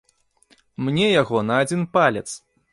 Мне 0.87 1.05
яго 1.21 1.45
на 1.53 1.61
адзін 1.67 1.87
палец! 1.99 2.29